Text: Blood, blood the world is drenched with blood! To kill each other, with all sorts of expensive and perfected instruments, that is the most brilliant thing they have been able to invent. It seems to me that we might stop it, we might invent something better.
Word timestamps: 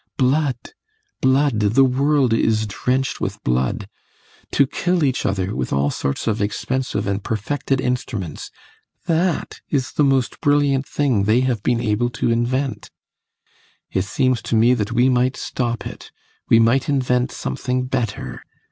Blood, 0.17 0.71
blood 1.21 1.59
the 1.59 1.83
world 1.83 2.33
is 2.33 2.65
drenched 2.65 3.21
with 3.21 3.37
blood! 3.43 3.87
To 4.53 4.65
kill 4.65 5.03
each 5.03 5.27
other, 5.27 5.55
with 5.55 5.71
all 5.71 5.91
sorts 5.91 6.25
of 6.25 6.41
expensive 6.41 7.05
and 7.05 7.23
perfected 7.23 7.79
instruments, 7.79 8.49
that 9.05 9.61
is 9.69 9.91
the 9.91 10.03
most 10.03 10.41
brilliant 10.41 10.87
thing 10.87 11.25
they 11.25 11.41
have 11.41 11.61
been 11.61 11.81
able 11.81 12.09
to 12.17 12.31
invent. 12.31 12.89
It 13.91 14.05
seems 14.05 14.41
to 14.49 14.55
me 14.55 14.73
that 14.73 14.91
we 14.91 15.07
might 15.07 15.37
stop 15.37 15.85
it, 15.85 16.09
we 16.49 16.57
might 16.57 16.89
invent 16.89 17.31
something 17.31 17.85
better. 17.85 18.43